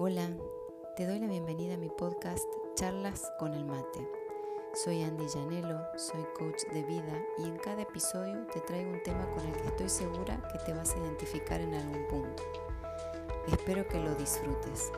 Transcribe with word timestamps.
Hola, 0.00 0.30
te 0.96 1.08
doy 1.08 1.18
la 1.18 1.26
bienvenida 1.26 1.74
a 1.74 1.76
mi 1.76 1.88
podcast 1.88 2.44
Charlas 2.76 3.32
con 3.36 3.52
el 3.52 3.64
Mate. 3.64 4.08
Soy 4.72 5.02
Andy 5.02 5.26
Llanelo, 5.26 5.80
soy 5.96 6.24
coach 6.38 6.62
de 6.72 6.84
vida 6.84 7.20
y 7.36 7.48
en 7.48 7.56
cada 7.56 7.82
episodio 7.82 8.46
te 8.46 8.60
traigo 8.60 8.92
un 8.92 9.02
tema 9.02 9.28
con 9.34 9.44
el 9.44 9.52
que 9.54 9.66
estoy 9.66 9.88
segura 9.88 10.40
que 10.52 10.60
te 10.60 10.72
vas 10.72 10.94
a 10.94 10.98
identificar 10.98 11.60
en 11.60 11.74
algún 11.74 12.06
punto. 12.06 12.44
Espero 13.48 13.88
que 13.88 13.98
lo 13.98 14.14
disfrutes. 14.14 14.92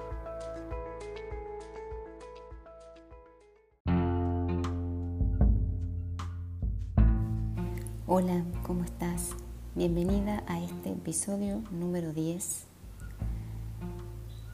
Hola, 8.07 8.45
¿cómo 8.67 8.85
estás? 8.85 9.31
Bienvenida 9.75 10.45
a 10.47 10.63
este 10.63 10.91
episodio 10.91 11.63
número 11.71 12.13
10 12.13 12.70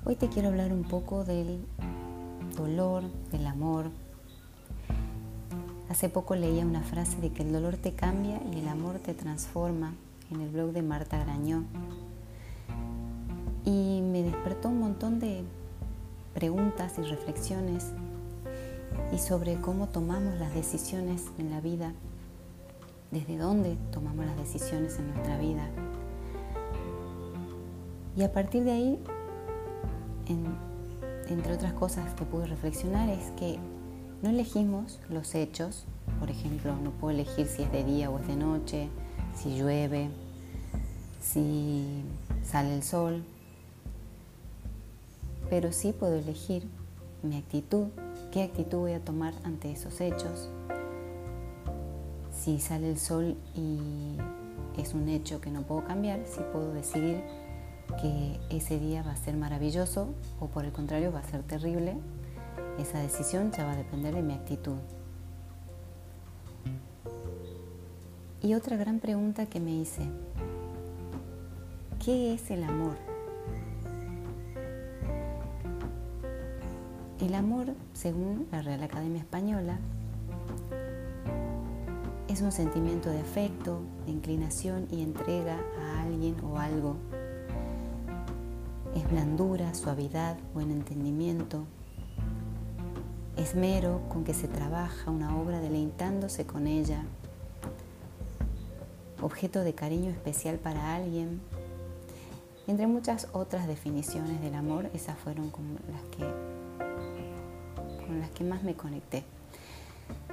Hoy 0.09 0.15
te 0.15 0.29
quiero 0.29 0.51
hablar 0.51 0.73
un 0.73 0.85
poco 0.85 1.25
del 1.25 1.67
dolor, 2.57 3.03
del 3.33 3.45
amor. 3.45 3.87
Hace 5.89 6.09
poco 6.09 6.37
leía 6.37 6.65
una 6.65 6.83
frase 6.83 7.21
de 7.21 7.33
que 7.33 7.43
el 7.43 7.51
dolor 7.51 7.77
te 7.77 7.93
cambia 7.93 8.41
y 8.53 8.61
el 8.61 8.69
amor 8.69 9.01
te 9.01 9.15
transforma 9.15 9.95
en 10.31 10.43
el 10.43 10.51
blog 10.51 10.71
de 10.71 10.83
Marta 10.83 11.19
Grañó. 11.19 11.65
Y 13.65 14.01
me 14.01 14.23
despertó 14.23 14.69
un 14.69 14.79
montón 14.79 15.19
de 15.19 15.43
preguntas 16.35 17.01
y 17.01 17.03
reflexiones 17.03 17.91
y 19.13 19.19
sobre 19.19 19.57
cómo 19.57 19.89
tomamos 19.89 20.39
las 20.39 20.55
decisiones 20.55 21.25
en 21.37 21.51
la 21.51 21.61
vida, 21.61 21.95
desde 23.11 23.39
dónde 23.39 23.77
tomamos 23.91 24.25
las 24.25 24.37
decisiones 24.37 25.01
en 25.01 25.13
nuestra 25.13 25.37
vida. 25.37 25.69
Y 28.17 28.23
a 28.23 28.33
partir 28.33 28.63
de 28.63 28.71
ahí 28.71 29.01
entre 30.29 31.53
otras 31.53 31.73
cosas 31.73 32.15
que 32.15 32.25
pude 32.25 32.47
reflexionar, 32.47 33.09
es 33.09 33.31
que 33.33 33.59
no 34.23 34.31
elegimos 34.31 34.99
los 35.09 35.35
hechos, 35.35 35.85
por 36.19 36.31
ejemplo, 36.31 36.75
no 36.77 36.91
puedo 36.91 37.15
elegir 37.15 37.47
si 37.47 37.63
es 37.63 37.73
de 37.73 37.85
día 37.85 38.11
o 38.11 38.19
es 38.19 38.27
de 38.27 38.37
noche, 38.37 38.89
si 39.37 39.57
llueve, 39.59 40.09
si 41.21 42.03
sale 42.45 42.75
el 42.75 42.83
sol, 42.83 43.23
pero 45.51 45.73
sí 45.73 45.93
puedo 45.93 46.15
elegir 46.15 46.67
mi 47.23 47.37
actitud, 47.37 47.89
qué 48.33 48.43
actitud 48.43 48.79
voy 48.79 48.93
a 48.93 49.05
tomar 49.05 49.35
ante 49.45 49.73
esos 49.73 50.01
hechos. 50.01 50.49
Si 52.33 52.61
sale 52.61 52.91
el 52.91 52.99
sol 52.99 53.37
y 53.55 54.17
es 54.79 54.95
un 54.95 55.09
hecho 55.09 55.41
que 55.41 55.51
no 55.51 55.63
puedo 55.63 55.85
cambiar, 55.85 56.21
sí 56.27 56.41
puedo 56.53 56.73
decidir 56.73 57.23
que 58.01 58.39
ese 58.51 58.79
día 58.79 59.03
va 59.03 59.13
a 59.13 59.17
ser 59.17 59.37
maravilloso 59.37 60.09
o 60.41 60.49
por 60.49 60.65
el 60.65 60.73
contrario 60.73 61.13
va 61.13 61.21
a 61.21 61.25
ser 61.25 61.43
terrible, 61.43 61.97
esa 62.79 62.99
decisión 62.99 63.53
ya 63.53 63.65
va 63.65 63.73
a 63.73 63.77
depender 63.77 64.15
de 64.15 64.23
mi 64.23 64.35
actitud. 64.35 64.77
Y 68.43 68.55
otra 68.55 68.77
gran 68.77 69.01
pregunta 69.01 69.47
que 69.47 69.61
me 69.61 69.73
hice, 69.73 70.03
¿qué 72.05 72.35
es 72.35 72.51
el 72.51 72.63
amor? 72.63 72.97
El 77.21 77.35
amor, 77.35 77.75
según 77.95 78.47
la 78.53 78.63
Real 78.63 78.83
Academia 78.83 79.21
Española, 79.21 79.79
es 82.29 82.43
un 82.43 82.53
sentimiento 82.53 83.11
de 83.11 83.21
afecto, 83.21 83.81
de 84.05 84.13
inclinación 84.13 84.87
y 84.91 85.03
entrega 85.03 85.59
a 85.81 86.03
alguien 86.03 86.37
o 86.45 86.59
algo 86.59 86.97
blandura, 89.11 89.73
suavidad, 89.75 90.37
buen 90.53 90.71
entendimiento, 90.71 91.65
esmero 93.37 94.01
con 94.09 94.25
que 94.25 94.35
se 94.35 94.49
trabaja 94.49 95.11
una 95.11 95.37
obra 95.37 95.61
deleitándose 95.61 96.45
con 96.45 96.67
ella, 96.67 97.05
objeto 99.23 99.61
de 99.61 99.75
cariño 99.75 100.11
especial 100.11 100.57
para 100.57 100.95
alguien. 100.95 101.41
Entre 102.67 102.89
muchas 102.89 103.29
otras 103.33 103.69
definiciones 103.69 104.41
del 104.41 104.55
amor, 104.57 104.91
esas 104.93 105.17
fueron 105.19 105.51
con 105.51 105.65
las 105.93 106.03
que, 106.11 106.25
con 108.07 108.19
las 108.19 108.31
que 108.31 108.43
más 108.43 108.65
me 108.65 108.75
conecté. 108.75 109.23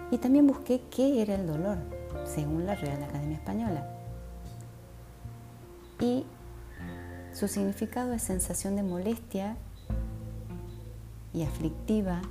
Y 0.09 0.17
también 0.17 0.47
busqué 0.47 0.81
qué 0.89 1.21
era 1.21 1.35
el 1.35 1.45
dolor, 1.45 1.77
según 2.25 2.65
la 2.65 2.75
Real 2.75 3.03
Academia 3.03 3.37
Española. 3.37 3.87
Y 5.99 6.25
su 7.33 7.47
significado 7.47 8.13
es 8.13 8.21
sensación 8.21 8.75
de 8.75 8.83
molestia 8.83 9.57
y 11.33 11.43
aflictiva 11.43 12.21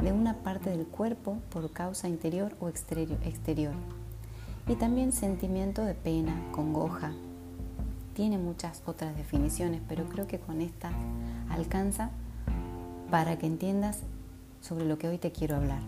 de 0.00 0.12
una 0.12 0.34
parte 0.38 0.70
del 0.70 0.86
cuerpo 0.86 1.36
por 1.50 1.70
causa 1.70 2.08
interior 2.08 2.56
o 2.58 2.68
exterior. 2.68 3.74
Y 4.66 4.74
también 4.76 5.12
sentimiento 5.12 5.84
de 5.84 5.94
pena, 5.94 6.34
congoja. 6.52 7.12
Tiene 8.14 8.38
muchas 8.38 8.82
otras 8.86 9.16
definiciones, 9.16 9.82
pero 9.88 10.04
creo 10.04 10.26
que 10.26 10.38
con 10.38 10.60
esta 10.60 10.90
alcanza 11.50 12.10
para 13.10 13.38
que 13.38 13.46
entiendas 13.46 13.98
sobre 14.60 14.86
lo 14.86 14.98
que 14.98 15.08
hoy 15.08 15.18
te 15.18 15.30
quiero 15.30 15.56
hablar. 15.56 15.82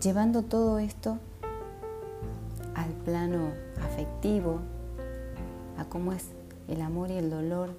Llevando 0.00 0.42
todo 0.42 0.78
esto 0.78 1.18
al 2.74 2.90
plano 3.04 3.50
afectivo, 3.84 4.60
a 5.78 5.84
cómo 5.84 6.12
es 6.12 6.30
el 6.68 6.80
amor 6.80 7.10
y 7.10 7.14
el 7.14 7.30
dolor 7.30 7.70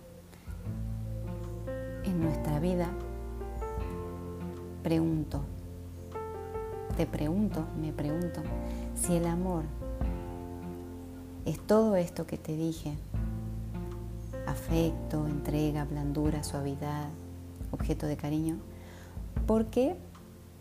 en 2.04 2.22
nuestra 2.22 2.60
vida, 2.60 2.90
pregunto, 4.84 5.42
te 6.98 7.06
pregunto, 7.06 7.66
me 7.80 7.92
pregunto, 7.92 8.42
si 8.96 9.16
el 9.16 9.26
amor 9.26 9.64
es 11.46 11.60
todo 11.60 11.96
esto 11.96 12.28
que 12.28 12.38
te 12.38 12.56
dije, 12.56 12.96
afecto, 14.46 15.26
entrega, 15.28 15.86
blandura, 15.86 16.44
suavidad, 16.44 17.10
objeto 17.72 18.06
de 18.06 18.18
cariño, 18.18 18.58
¿por 19.48 19.66
qué 19.66 19.96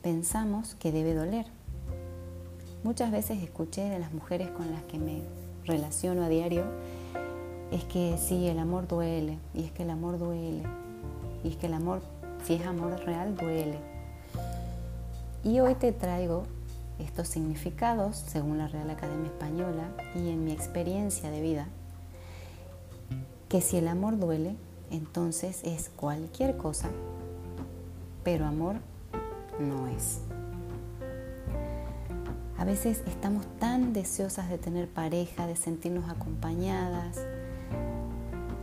pensamos 0.02 0.74
que 0.74 0.92
debe 0.92 1.14
doler? 1.14 1.46
Muchas 2.84 3.12
veces 3.12 3.40
escuché 3.42 3.88
de 3.88 4.00
las 4.00 4.12
mujeres 4.12 4.50
con 4.50 4.72
las 4.72 4.82
que 4.82 4.98
me 4.98 5.22
relaciono 5.64 6.24
a 6.24 6.28
diario, 6.28 6.64
es 7.70 7.84
que 7.84 8.18
sí, 8.18 8.48
el 8.48 8.58
amor 8.58 8.88
duele, 8.88 9.38
y 9.54 9.62
es 9.62 9.70
que 9.70 9.84
el 9.84 9.90
amor 9.90 10.18
duele, 10.18 10.64
y 11.44 11.48
es 11.48 11.56
que 11.56 11.66
el 11.66 11.74
amor, 11.74 12.02
si 12.44 12.54
es 12.54 12.66
amor 12.66 12.98
real, 13.04 13.36
duele. 13.36 13.78
Y 15.44 15.60
hoy 15.60 15.76
te 15.76 15.92
traigo 15.92 16.42
estos 16.98 17.28
significados 17.28 18.16
según 18.16 18.58
la 18.58 18.66
Real 18.66 18.90
Academia 18.90 19.28
Española 19.28 19.88
y 20.16 20.30
en 20.30 20.44
mi 20.44 20.50
experiencia 20.50 21.30
de 21.30 21.40
vida, 21.40 21.68
que 23.48 23.60
si 23.60 23.76
el 23.76 23.86
amor 23.86 24.18
duele, 24.18 24.56
entonces 24.90 25.62
es 25.62 25.88
cualquier 25.88 26.56
cosa, 26.56 26.88
pero 28.24 28.44
amor 28.44 28.76
no 29.60 29.86
es. 29.86 30.20
A 32.62 32.64
veces 32.64 33.02
estamos 33.08 33.44
tan 33.58 33.92
deseosas 33.92 34.48
de 34.48 34.56
tener 34.56 34.86
pareja, 34.86 35.48
de 35.48 35.56
sentirnos 35.56 36.08
acompañadas, 36.08 37.18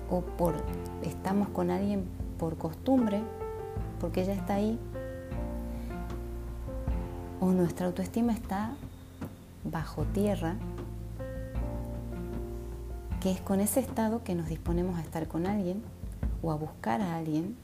o 0.09 0.21
por 0.21 0.55
estamos 1.03 1.49
con 1.49 1.69
alguien 1.69 2.05
por 2.37 2.57
costumbre, 2.57 3.21
porque 3.99 4.21
ella 4.21 4.35
está 4.35 4.53
ahí, 4.53 4.79
o 7.41 7.47
nuestra 7.47 7.87
autoestima 7.87 8.31
está 8.31 8.71
bajo 9.65 10.05
tierra, 10.05 10.55
que 13.19 13.33
es 13.33 13.41
con 13.41 13.59
ese 13.59 13.81
estado 13.81 14.23
que 14.23 14.33
nos 14.33 14.47
disponemos 14.47 14.97
a 14.97 15.01
estar 15.01 15.27
con 15.27 15.45
alguien 15.45 15.84
o 16.41 16.53
a 16.53 16.55
buscar 16.55 17.02
a 17.02 17.17
alguien 17.17 17.57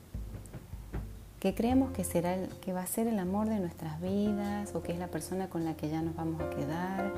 que 1.39 1.53
creemos 1.53 1.91
que, 1.91 2.03
será 2.03 2.33
el, 2.33 2.49
que 2.59 2.73
va 2.73 2.81
a 2.81 2.87
ser 2.87 3.07
el 3.07 3.19
amor 3.19 3.49
de 3.49 3.59
nuestras 3.59 4.01
vidas 4.01 4.73
o 4.73 4.81
que 4.81 4.93
es 4.93 4.99
la 4.99 5.07
persona 5.07 5.49
con 5.49 5.65
la 5.65 5.75
que 5.75 5.89
ya 5.89 6.01
nos 6.01 6.15
vamos 6.15 6.41
a 6.41 6.49
quedar 6.49 7.13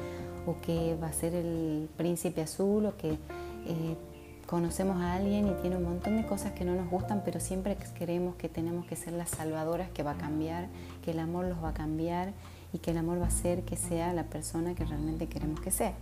o 0.46 0.60
que 0.62 0.98
va 1.02 1.08
a 1.08 1.14
ser 1.14 1.34
el 1.36 1.90
príncipe 1.98 2.42
azul 2.42 2.86
o 2.88 2.98
que 2.98 3.12
eh, 3.12 3.98
conocemos 4.48 5.02
a 5.02 5.14
alguien 5.14 5.48
y 5.48 5.52
tiene 5.62 5.76
un 5.76 5.84
montón 5.84 6.16
de 6.16 6.26
cosas 6.26 6.54
que 6.54 6.64
no 6.64 6.74
nos 6.74 6.90
gustan, 6.90 7.22
pero 7.24 7.40
siempre 7.40 7.78
creemos 7.98 8.36
que 8.36 8.48
tenemos 8.48 8.86
que 8.86 8.96
ser 8.96 9.14
las 9.14 9.30
salvadoras 9.30 9.90
que 9.90 10.04
va 10.04 10.12
a 10.12 10.18
cambiar, 10.18 10.68
que 11.04 11.12
el 11.12 11.20
amor 11.20 11.46
los 11.46 11.62
va 11.62 11.70
a 11.70 11.74
cambiar 11.74 12.32
y 12.74 12.80
que 12.80 12.92
el 12.92 12.98
amor 12.98 13.20
va 13.20 13.26
a 13.26 13.28
hacer 13.28 13.64
que 13.64 13.76
sea 13.76 14.14
la 14.14 14.24
persona 14.24 14.74
que 14.74 14.86
realmente 14.86 15.28
queremos 15.28 15.60
que 15.60 15.72
sea. 15.72 15.94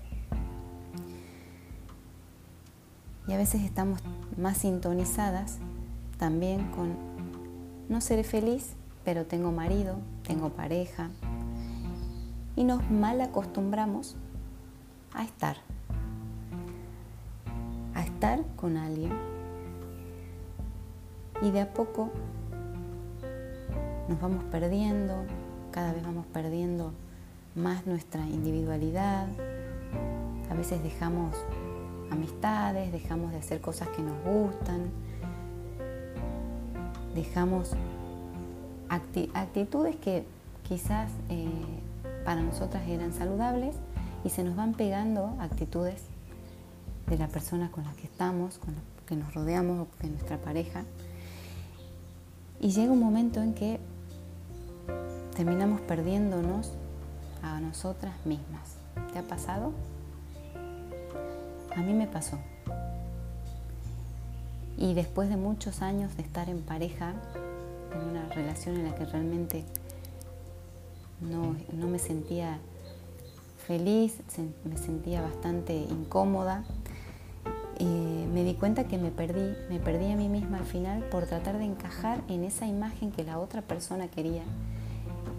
Y 3.27 3.33
a 3.33 3.37
veces 3.37 3.63
estamos 3.63 3.99
más 4.37 4.59
sintonizadas 4.59 5.57
también 6.19 6.69
con 6.71 7.14
no 7.89 8.01
seré 8.01 8.23
feliz, 8.23 8.73
pero 9.03 9.25
tengo 9.25 9.51
marido, 9.51 9.95
tengo 10.27 10.49
pareja. 10.49 11.09
Y 12.55 12.63
nos 12.63 12.89
mal 12.89 13.21
acostumbramos 13.21 14.15
a 15.13 15.23
estar. 15.23 15.57
A 17.93 18.03
estar 18.03 18.43
con 18.55 18.77
alguien 18.77 19.13
Y 21.41 21.51
de 21.51 21.61
a 21.61 21.73
poco 21.73 22.09
nos 24.07 24.21
vamos 24.21 24.43
perdiendo, 24.45 25.25
cada 25.71 25.91
vez 25.91 26.03
vamos 26.03 26.25
perdiendo 26.27 26.93
más 27.55 27.85
nuestra 27.85 28.21
individualidad. 28.27 29.27
A 30.49 30.53
veces 30.53 30.81
dejamos 30.81 31.35
amistades, 32.09 32.91
dejamos 32.91 33.31
de 33.31 33.39
hacer 33.39 33.59
cosas 33.59 33.89
que 33.89 34.01
nos 34.01 34.23
gustan, 34.23 34.91
dejamos 37.15 37.71
actitudes 38.89 39.95
que 39.95 40.25
quizás 40.67 41.09
eh, 41.29 41.49
para 42.23 42.41
nosotras 42.41 42.87
eran 42.87 43.13
saludables 43.13 43.75
y 44.23 44.29
se 44.29 44.43
nos 44.43 44.55
van 44.55 44.73
pegando 44.73 45.35
actitudes 45.39 46.03
de 47.07 47.17
la 47.17 47.27
persona 47.27 47.71
con 47.71 47.83
la 47.83 47.93
que 47.93 48.03
estamos, 48.03 48.57
con 48.57 48.75
la 48.75 48.81
que 49.07 49.15
nos 49.15 49.33
rodeamos 49.33 49.87
o 49.87 50.01
de 50.01 50.09
nuestra 50.09 50.37
pareja. 50.37 50.83
Y 52.59 52.71
llega 52.71 52.91
un 52.91 52.99
momento 52.99 53.41
en 53.41 53.53
que 53.53 53.79
terminamos 55.35 55.81
perdiéndonos 55.81 56.73
a 57.43 57.59
nosotras 57.59 58.13
mismas. 58.25 58.77
¿Te 59.13 59.19
ha 59.19 59.23
pasado? 59.23 59.71
A 61.75 61.81
mí 61.81 61.93
me 61.93 62.07
pasó. 62.07 62.37
Y 64.77 64.93
después 64.93 65.29
de 65.29 65.37
muchos 65.37 65.81
años 65.81 66.15
de 66.17 66.23
estar 66.23 66.49
en 66.49 66.61
pareja, 66.61 67.13
en 67.93 68.09
una 68.09 68.27
relación 68.29 68.75
en 68.75 68.85
la 68.85 68.95
que 68.95 69.05
realmente 69.05 69.63
no, 71.21 71.55
me 71.87 71.99
sentía 71.99 72.59
feliz, 73.65 74.19
me 74.63 74.77
sentía 74.77 75.21
bastante 75.21 75.73
incómoda, 75.75 76.65
eh, 77.79 78.27
me 78.33 78.43
di 78.43 78.53
cuenta 78.53 78.85
que 78.85 78.97
me 78.97 79.11
perdí, 79.11 79.55
me 79.69 79.79
perdí 79.79 80.11
a 80.11 80.15
mí 80.15 80.29
misma 80.29 80.59
al 80.59 80.65
final 80.65 81.03
por 81.03 81.25
tratar 81.25 81.57
de 81.57 81.65
encajar 81.65 82.21
en 82.27 82.43
esa 82.43 82.67
imagen 82.67 83.11
que 83.11 83.23
la 83.23 83.39
otra 83.39 83.61
persona 83.61 84.07
quería 84.07 84.43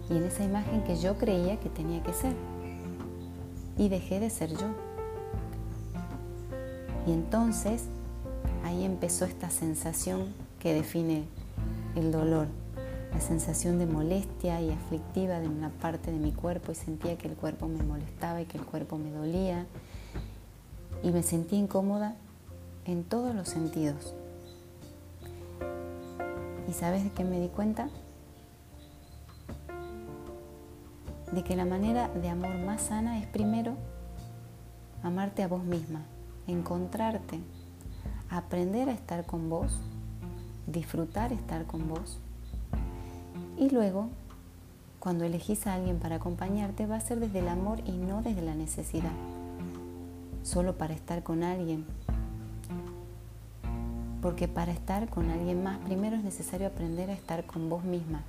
y 0.09 0.17
en 0.17 0.23
esa 0.23 0.43
imagen 0.43 0.83
que 0.83 0.95
yo 0.95 1.17
creía 1.17 1.59
que 1.59 1.69
tenía 1.69 2.01
que 2.03 2.13
ser. 2.13 2.33
Y 3.77 3.89
dejé 3.89 4.19
de 4.19 4.29
ser 4.29 4.51
yo. 4.51 4.67
Y 7.05 7.11
entonces 7.11 7.85
ahí 8.67 8.83
empezó 8.83 9.23
esta 9.23 9.49
sensación 9.49 10.33
que 10.59 10.73
define 10.73 11.23
el 11.95 12.11
dolor, 12.11 12.47
la 13.13 13.21
sensación 13.21 13.79
de 13.79 13.85
molestia 13.85 14.59
y 14.61 14.71
aflictiva 14.71 15.39
de 15.39 15.47
una 15.47 15.69
parte 15.69 16.11
de 16.11 16.17
mi 16.17 16.33
cuerpo 16.33 16.73
y 16.73 16.75
sentía 16.75 17.17
que 17.17 17.29
el 17.29 17.35
cuerpo 17.35 17.69
me 17.69 17.81
molestaba 17.81 18.41
y 18.41 18.45
que 18.45 18.57
el 18.57 18.65
cuerpo 18.65 18.97
me 18.97 19.09
dolía 19.09 19.65
y 21.01 21.11
me 21.11 21.23
sentía 21.23 21.57
incómoda 21.57 22.15
en 22.83 23.05
todos 23.05 23.33
los 23.33 23.47
sentidos. 23.47 24.13
¿Y 26.69 26.73
sabes 26.73 27.05
de 27.05 27.11
qué 27.11 27.23
me 27.23 27.39
di 27.39 27.47
cuenta? 27.47 27.87
De 31.31 31.41
que 31.43 31.55
la 31.55 31.63
manera 31.63 32.09
de 32.09 32.27
amor 32.27 32.57
más 32.65 32.81
sana 32.81 33.17
es 33.19 33.27
primero 33.27 33.75
amarte 35.03 35.41
a 35.43 35.47
vos 35.47 35.63
misma, 35.63 36.01
encontrarte, 36.47 37.39
aprender 38.29 38.89
a 38.89 38.93
estar 38.93 39.25
con 39.25 39.49
vos, 39.49 39.79
disfrutar 40.67 41.33
estar 41.33 41.65
con 41.65 41.87
vos. 41.87 42.19
Y 43.57 43.69
luego, 43.69 44.09
cuando 44.99 45.23
elegís 45.25 45.67
a 45.67 45.73
alguien 45.73 45.99
para 45.99 46.17
acompañarte, 46.17 46.85
va 46.85 46.97
a 46.97 47.01
ser 47.01 47.19
desde 47.19 47.39
el 47.39 47.47
amor 47.47 47.81
y 47.85 47.91
no 47.91 48.21
desde 48.21 48.41
la 48.41 48.55
necesidad. 48.55 49.13
Solo 50.43 50.77
para 50.77 50.93
estar 50.93 51.23
con 51.23 51.43
alguien 51.43 51.85
porque 54.21 54.47
para 54.47 54.71
estar 54.71 55.09
con 55.09 55.29
alguien 55.29 55.63
más 55.63 55.77
primero 55.79 56.15
es 56.15 56.23
necesario 56.23 56.67
aprender 56.67 57.09
a 57.09 57.13
estar 57.13 57.45
con 57.45 57.69
vos 57.69 57.83
misma. 57.83 58.23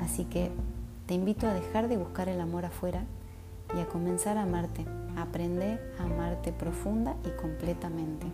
Así 0.00 0.24
que 0.24 0.50
te 1.06 1.14
invito 1.14 1.46
a 1.46 1.54
dejar 1.54 1.88
de 1.88 1.96
buscar 1.96 2.28
el 2.28 2.40
amor 2.40 2.64
afuera 2.64 3.04
y 3.76 3.80
a 3.80 3.86
comenzar 3.86 4.38
a 4.38 4.42
amarte, 4.42 4.84
a 5.16 5.22
aprender 5.22 5.94
a 5.98 6.04
amarte 6.04 6.52
profunda 6.52 7.16
y 7.24 7.30
completamente. 7.40 8.26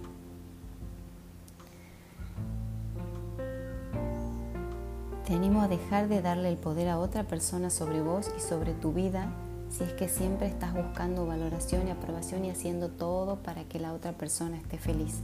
Te 5.27 5.35
animo 5.35 5.63
a 5.63 5.69
dejar 5.69 6.09
de 6.09 6.23
darle 6.23 6.49
el 6.49 6.57
poder 6.57 6.89
a 6.89 6.99
otra 6.99 7.25
persona 7.25 7.71
sobre 7.71 8.01
vos 8.01 8.31
y 8.37 8.41
sobre 8.41 8.75
tu 8.75 8.93
vida 8.93 9.29
si 9.71 9.83
es 9.83 9.93
que 9.93 10.09
siempre 10.09 10.47
estás 10.47 10.73
buscando 10.73 11.27
valoración 11.27 11.89
y 11.89 11.91
aprobación 11.91 12.45
y 12.45 12.51
haciendo 12.51 12.89
todo 12.89 13.37
para 13.37 13.65
que 13.65 13.81
la 13.81 13.93
otra 13.93 14.13
persona 14.13 14.57
esté 14.57 14.79
feliz 14.79 15.23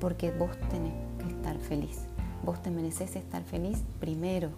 porque 0.00 0.30
vos 0.30 0.50
tenés 0.70 0.94
que 1.18 1.28
estar 1.28 1.58
feliz. 1.58 1.98
Vos 2.44 2.62
te 2.62 2.70
mereces 2.70 3.16
estar 3.16 3.42
feliz 3.42 3.82
primero. 4.00 4.50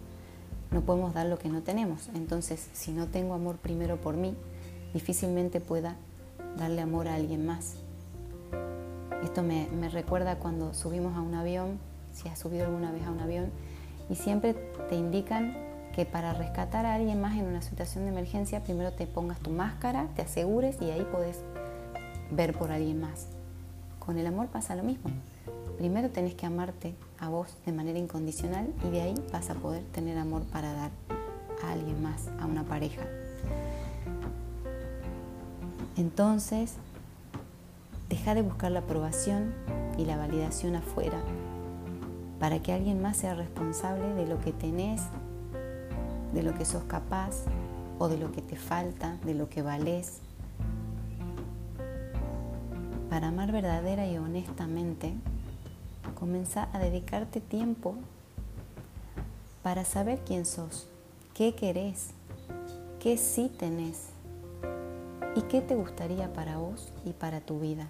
No 0.70 0.82
podemos 0.82 1.14
dar 1.14 1.26
lo 1.26 1.38
que 1.38 1.49
no 1.49 1.62
tenemos. 1.62 2.08
Entonces, 2.14 2.69
si 2.73 2.93
no 2.93 3.06
tengo 3.06 3.35
amor 3.35 3.56
primero 3.56 4.00
por 4.00 4.17
mí, 4.17 4.35
difícilmente 4.93 5.61
pueda 5.61 5.97
darle 6.57 6.83
amor 6.83 7.09
a 7.09 7.15
alguien 7.15 7.47
más. 7.47 7.77
Esto 9.23 9.43
me, 9.43 9.69
recuerda 9.91 10.37
cuando 10.37 10.73
subimos 10.73 11.17
a 11.17 11.21
un 11.21 11.35
avión, 11.35 11.79
si 12.13 12.29
has 12.29 12.39
subido 12.39 12.67
alguna 12.67 12.91
vez 12.91 13.05
a 13.05 13.11
un 13.11 13.21
avión, 13.21 13.51
y 14.09 14.15
siempre 14.17 14.55
te 14.89 14.97
indican 14.97 15.57
que 15.95 16.07
para 16.07 16.33
rescatar 16.33 16.87
a 16.87 16.95
alguien 16.95 17.21
más 17.21 17.37
en 17.37 17.47
una 17.47 17.63
situación 17.63 18.05
de 18.05 18.11
emergencia, 18.11 18.63
primero 18.63 18.93
te 18.93 19.07
pongas 19.07 19.39
tu 19.41 19.51
máscara, 19.51 20.09
te 20.17 20.23
asegures 20.23 20.81
y 20.81 20.91
ahí 20.91 21.07
podés 21.13 21.41
ver 22.31 22.57
por 22.57 22.71
alguien 22.73 23.01
más. 23.01 23.27
Con 23.99 24.19
el 24.19 24.27
amor 24.27 24.49
pasa 24.49 24.75
lo 24.75 24.83
mismo. 24.83 25.11
Primero 25.79 26.11
tenés 26.11 26.35
que 26.35 26.47
amarte 26.47 26.95
a 27.19 27.29
vos 27.29 27.57
de 27.67 27.73
manera 27.73 27.99
incondicional 27.99 28.73
y 28.87 28.91
de 28.91 29.03
ahí 29.03 29.15
vas 29.33 29.51
a 29.51 29.55
poder 29.55 29.83
tener 29.93 30.19
amor 30.19 30.43
para 30.45 30.73
dar 30.73 30.91
a 31.63 31.73
alguien 31.73 32.03
más, 32.03 32.29
a 32.41 32.47
una 32.47 32.65
pareja. 32.65 33.03
Entonces, 35.97 36.75
deja 38.09 38.35
de 38.35 38.43
buscar 38.43 38.71
la 38.73 38.81
aprobación 38.81 39.55
y 39.99 40.05
la 40.05 40.17
validación 40.17 40.77
afuera 40.77 41.21
para 42.39 42.61
que 42.61 42.73
alguien 42.73 43.03
más 43.03 43.19
sea 43.19 43.35
responsable 43.35 44.15
de 44.15 44.27
lo 44.27 44.41
que 44.41 44.53
tenés, 44.53 45.03
de 46.33 46.43
lo 46.43 46.55
que 46.55 46.65
sos 46.65 46.85
capaz 46.85 47.45
o 47.99 48.09
de 48.09 48.17
lo 48.17 48.33
que 48.33 48.41
te 48.41 48.57
falta, 48.57 49.17
de 49.25 49.35
lo 49.35 49.51
que 49.51 49.63
valés, 49.63 50.21
para 53.11 53.29
amar 53.29 53.53
verdadera 53.53 54.07
y 54.07 54.17
honestamente, 54.17 55.13
comienza 56.19 56.69
a 56.73 56.79
dedicarte 56.79 57.41
tiempo 57.41 57.94
para 59.63 59.85
saber 59.85 60.20
quién 60.25 60.47
sos, 60.47 60.89
qué 61.35 61.55
querés, 61.55 62.11
qué 63.01 63.19
sí 63.19 63.51
tenés 63.59 64.09
y 65.37 65.43
qué 65.43 65.60
te 65.60 65.75
gustaría 65.75 66.32
para 66.32 66.56
vos 66.58 66.93
y 67.05 67.13
para 67.13 67.41
tu 67.41 67.60
vida. 67.60 67.89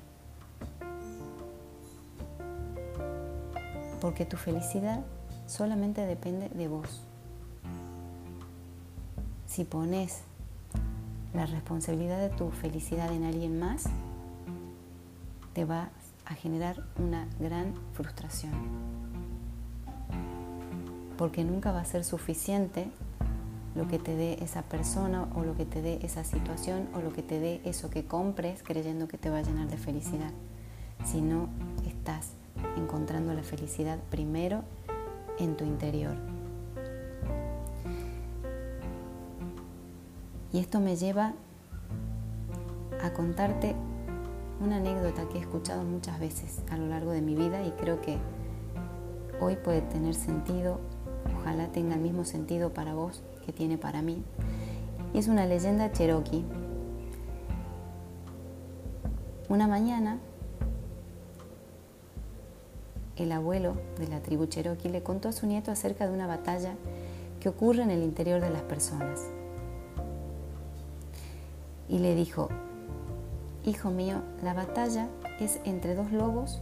Porque 4.00 4.24
tu 4.24 4.36
felicidad 4.36 5.04
solamente 5.46 6.06
depende 6.06 6.48
de 6.48 6.68
vos. 6.68 7.02
Si 9.46 9.64
pones 9.64 10.22
la 11.34 11.46
responsabilidad 11.46 12.18
de 12.18 12.30
tu 12.30 12.50
felicidad 12.50 13.12
en 13.12 13.24
alguien 13.24 13.58
más, 13.58 13.84
te 15.52 15.64
va 15.64 15.90
a 16.24 16.34
generar 16.34 16.84
una 16.98 17.26
gran 17.38 17.74
frustración. 17.94 18.52
Porque 21.18 21.44
nunca 21.44 21.72
va 21.72 21.80
a 21.80 21.84
ser 21.84 22.04
suficiente 22.04 22.88
lo 23.74 23.86
que 23.86 23.98
te 23.98 24.16
dé 24.16 24.38
esa 24.42 24.62
persona 24.62 25.28
o 25.34 25.44
lo 25.44 25.56
que 25.56 25.64
te 25.64 25.82
dé 25.82 26.00
esa 26.02 26.24
situación 26.24 26.88
o 26.94 27.00
lo 27.00 27.12
que 27.12 27.22
te 27.22 27.38
dé 27.38 27.60
eso 27.64 27.90
que 27.90 28.04
compres 28.04 28.62
creyendo 28.62 29.06
que 29.08 29.18
te 29.18 29.30
va 29.30 29.38
a 29.38 29.42
llenar 29.42 29.68
de 29.68 29.76
felicidad. 29.76 30.32
Si 31.04 31.20
no 31.20 31.48
estás 31.86 32.32
encontrando 32.76 33.32
la 33.32 33.42
felicidad 33.42 33.98
primero 34.10 34.64
en 35.38 35.56
tu 35.56 35.64
interior. 35.64 36.16
Y 40.52 40.58
esto 40.58 40.80
me 40.80 40.96
lleva 40.96 41.34
a 43.02 43.12
contarte 43.12 43.74
una 44.60 44.76
anécdota 44.76 45.28
que 45.28 45.38
he 45.38 45.40
escuchado 45.40 45.84
muchas 45.84 46.18
veces 46.20 46.60
a 46.70 46.76
lo 46.76 46.86
largo 46.88 47.12
de 47.12 47.22
mi 47.22 47.34
vida 47.34 47.62
y 47.64 47.70
creo 47.72 48.00
que 48.02 48.18
hoy 49.40 49.56
puede 49.56 49.80
tener 49.80 50.14
sentido, 50.14 50.80
ojalá 51.38 51.68
tenga 51.68 51.94
el 51.94 52.00
mismo 52.00 52.24
sentido 52.24 52.74
para 52.74 52.94
vos 52.94 53.22
tiene 53.52 53.78
para 53.78 54.02
mí. 54.02 54.22
Y 55.12 55.18
es 55.18 55.28
una 55.28 55.46
leyenda 55.46 55.92
cherokee. 55.92 56.44
Una 59.48 59.66
mañana, 59.66 60.18
el 63.16 63.32
abuelo 63.32 63.74
de 63.98 64.08
la 64.08 64.20
tribu 64.20 64.46
cherokee 64.46 64.88
le 64.88 65.02
contó 65.02 65.28
a 65.28 65.32
su 65.32 65.46
nieto 65.46 65.72
acerca 65.72 66.06
de 66.06 66.14
una 66.14 66.26
batalla 66.26 66.74
que 67.40 67.48
ocurre 67.48 67.82
en 67.82 67.90
el 67.90 68.02
interior 68.02 68.40
de 68.40 68.50
las 68.50 68.62
personas. 68.62 69.26
Y 71.88 71.98
le 71.98 72.14
dijo, 72.14 72.48
Hijo 73.64 73.90
mío, 73.90 74.22
la 74.42 74.54
batalla 74.54 75.08
es 75.38 75.60
entre 75.64 75.94
dos 75.94 76.12
lobos 76.12 76.60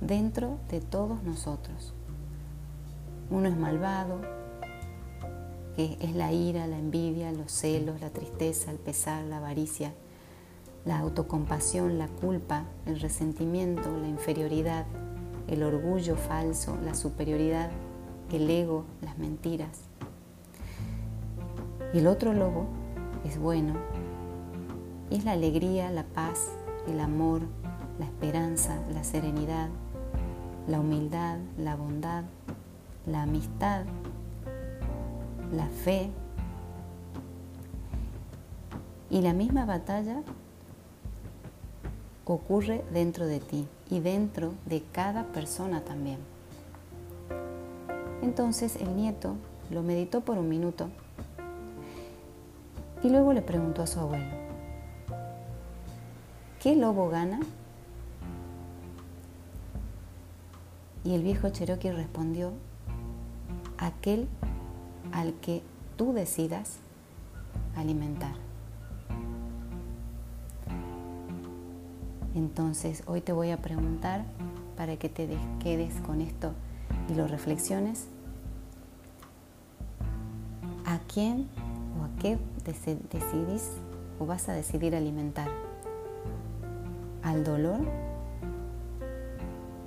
dentro 0.00 0.58
de 0.70 0.80
todos 0.80 1.22
nosotros. 1.24 1.94
Uno 3.30 3.48
es 3.48 3.56
malvado, 3.56 4.20
que 5.78 5.96
es 6.00 6.16
la 6.16 6.32
ira, 6.32 6.66
la 6.66 6.76
envidia, 6.76 7.30
los 7.30 7.52
celos, 7.52 8.00
la 8.00 8.10
tristeza, 8.10 8.72
el 8.72 8.78
pesar, 8.78 9.22
la 9.22 9.36
avaricia, 9.36 9.92
la 10.84 10.98
autocompasión, 10.98 11.98
la 11.98 12.08
culpa, 12.08 12.64
el 12.84 12.98
resentimiento, 12.98 13.96
la 13.96 14.08
inferioridad, 14.08 14.86
el 15.46 15.62
orgullo 15.62 16.16
falso, 16.16 16.76
la 16.84 16.94
superioridad, 16.94 17.70
el 18.32 18.50
ego, 18.50 18.86
las 19.02 19.18
mentiras. 19.18 19.82
Y 21.94 21.98
el 21.98 22.08
otro 22.08 22.32
lobo 22.32 22.66
es 23.24 23.38
bueno, 23.38 23.74
y 25.10 25.14
es 25.18 25.24
la 25.24 25.30
alegría, 25.30 25.92
la 25.92 26.06
paz, 26.06 26.48
el 26.88 26.98
amor, 26.98 27.42
la 28.00 28.06
esperanza, 28.06 28.82
la 28.92 29.04
serenidad, 29.04 29.68
la 30.66 30.80
humildad, 30.80 31.38
la 31.56 31.76
bondad, 31.76 32.24
la 33.06 33.22
amistad, 33.22 33.84
la 35.52 35.66
fe. 35.66 36.10
Y 39.10 39.22
la 39.22 39.32
misma 39.32 39.64
batalla 39.64 40.22
ocurre 42.24 42.84
dentro 42.92 43.26
de 43.26 43.40
ti 43.40 43.66
y 43.88 44.00
dentro 44.00 44.52
de 44.66 44.82
cada 44.92 45.24
persona 45.24 45.80
también. 45.80 46.18
Entonces 48.22 48.76
el 48.76 48.94
nieto 48.96 49.36
lo 49.70 49.82
meditó 49.82 50.20
por 50.20 50.38
un 50.38 50.48
minuto 50.48 50.88
y 53.02 53.08
luego 53.08 53.32
le 53.32 53.42
preguntó 53.42 53.82
a 53.82 53.86
su 53.86 54.00
abuelo, 54.00 54.26
¿qué 56.60 56.74
lobo 56.74 57.08
gana? 57.08 57.40
Y 61.04 61.14
el 61.14 61.22
viejo 61.22 61.48
Cherokee 61.48 61.92
respondió, 61.92 62.52
aquel 63.78 64.28
al 65.12 65.34
que 65.34 65.62
tú 65.96 66.12
decidas 66.12 66.78
alimentar. 67.76 68.34
Entonces 72.34 73.02
hoy 73.06 73.20
te 73.20 73.32
voy 73.32 73.50
a 73.50 73.56
preguntar 73.56 74.24
para 74.76 74.96
que 74.96 75.08
te 75.08 75.28
quedes 75.60 75.94
con 76.02 76.20
esto 76.20 76.52
y 77.08 77.14
lo 77.14 77.26
reflexiones. 77.26 78.06
¿A 80.86 81.00
quién 81.12 81.48
o 82.00 82.04
a 82.04 82.20
qué 82.20 82.38
decidís 82.64 83.72
o 84.18 84.26
vas 84.26 84.48
a 84.48 84.52
decidir 84.52 84.94
alimentar? 84.94 85.48
¿Al 87.22 87.44
dolor 87.44 87.80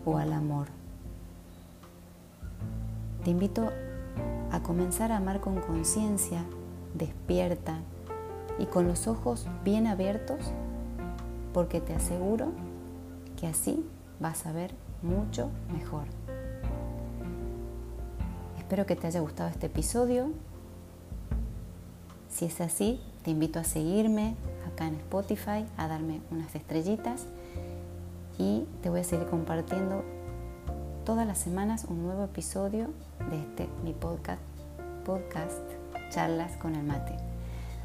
o 0.05 0.17
al 0.17 0.33
amor? 0.33 0.67
Te 3.23 3.29
invito 3.29 3.71
a 4.51 4.61
comenzar 4.61 5.11
a 5.11 5.17
amar 5.17 5.39
con 5.39 5.59
conciencia, 5.61 6.43
despierta 6.93 7.79
y 8.59 8.65
con 8.65 8.87
los 8.87 9.07
ojos 9.07 9.47
bien 9.63 9.87
abiertos 9.87 10.51
porque 11.53 11.81
te 11.81 11.93
aseguro 11.93 12.51
que 13.39 13.47
así 13.47 13.85
vas 14.19 14.45
a 14.45 14.51
ver 14.51 14.73
mucho 15.01 15.49
mejor. 15.73 16.03
Espero 18.57 18.85
que 18.85 18.95
te 18.95 19.07
haya 19.07 19.19
gustado 19.19 19.49
este 19.49 19.67
episodio. 19.67 20.31
Si 22.29 22.45
es 22.45 22.61
así, 22.61 23.01
te 23.23 23.31
invito 23.31 23.59
a 23.59 23.63
seguirme 23.63 24.35
acá 24.71 24.87
en 24.87 24.95
Spotify, 24.95 25.65
a 25.75 25.87
darme 25.87 26.21
unas 26.31 26.55
estrellitas 26.55 27.25
y 28.37 28.65
te 28.81 28.89
voy 28.89 29.01
a 29.01 29.03
seguir 29.03 29.27
compartiendo 29.27 30.03
todas 31.05 31.25
las 31.25 31.39
semanas 31.39 31.86
un 31.86 32.03
nuevo 32.03 32.25
episodio 32.25 32.89
de 33.29 33.39
este 33.39 33.67
mi 33.84 33.93
podcast, 33.93 34.41
podcast 35.05 35.60
Charlas 36.10 36.58
con 36.58 36.75
el 36.75 36.84
Mate. 36.84 37.17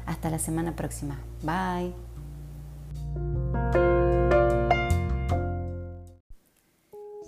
Hasta 0.05 0.29
la 0.29 0.39
semana 0.39 0.75
próxima. 0.75 1.19
Bye. 1.41 1.93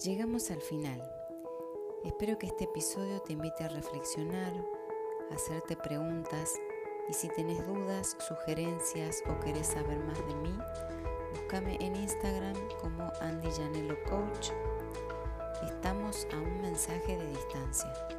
Llegamos 0.04 0.52
al 0.52 0.62
final. 0.62 1.02
Espero 2.06 2.38
que 2.38 2.48
este 2.48 2.66
episodio 2.66 3.22
te 3.22 3.34
invite 3.34 3.64
a 3.64 3.70
reflexionar, 3.70 4.54
a 5.32 5.36
hacerte 5.36 5.76
preguntas 5.76 6.54
y 7.10 7.14
si 7.14 7.28
tienes 7.30 7.66
dudas, 7.66 8.16
sugerencias 8.20 9.24
o 9.28 9.40
querés 9.44 9.68
saber 9.68 9.98
más 10.06 10.18
de 10.20 10.36
mí, 10.36 10.58
búscame 11.34 11.78
en 11.82 11.96
Instagram 11.96 12.56
como 12.80 13.12
Andy 13.22 13.50
Janelo 13.52 13.96
Coach. 14.08 14.52
Estamos 15.64 16.26
a 16.32 16.38
un 16.38 16.62
mensaje 16.62 17.18
de 17.18 17.28
distancia. 17.28 18.19